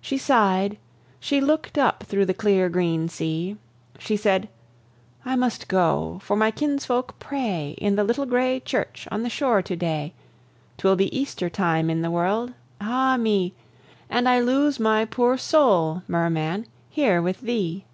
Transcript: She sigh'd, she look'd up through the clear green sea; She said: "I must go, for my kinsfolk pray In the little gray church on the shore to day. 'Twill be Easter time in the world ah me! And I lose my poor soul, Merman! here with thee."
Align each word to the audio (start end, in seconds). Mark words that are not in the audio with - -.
She 0.00 0.16
sigh'd, 0.16 0.78
she 1.20 1.42
look'd 1.42 1.78
up 1.78 2.02
through 2.04 2.24
the 2.24 2.32
clear 2.32 2.70
green 2.70 3.06
sea; 3.10 3.58
She 3.98 4.16
said: 4.16 4.48
"I 5.26 5.36
must 5.36 5.68
go, 5.68 6.20
for 6.22 6.36
my 6.38 6.50
kinsfolk 6.50 7.16
pray 7.18 7.74
In 7.76 7.94
the 7.94 8.02
little 8.02 8.24
gray 8.24 8.60
church 8.60 9.06
on 9.10 9.24
the 9.24 9.28
shore 9.28 9.60
to 9.60 9.76
day. 9.76 10.14
'Twill 10.78 10.96
be 10.96 11.14
Easter 11.14 11.50
time 11.50 11.90
in 11.90 12.00
the 12.00 12.10
world 12.10 12.54
ah 12.80 13.18
me! 13.18 13.52
And 14.08 14.26
I 14.26 14.40
lose 14.40 14.80
my 14.80 15.04
poor 15.04 15.36
soul, 15.36 16.00
Merman! 16.08 16.64
here 16.88 17.20
with 17.20 17.42
thee." 17.42 17.84